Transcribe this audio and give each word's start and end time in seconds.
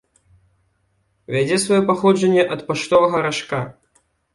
Вядзе 1.37 1.55
сваё 1.67 1.81
паходжанне 1.93 2.43
ад 2.59 2.67
паштовага 2.71 3.17
ражка. 3.31 3.67